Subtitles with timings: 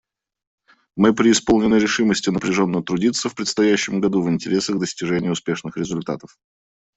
[0.95, 6.39] Мы преисполнены решимости напряженно трудиться в предстоящем году в интересах достижения успешных результатов.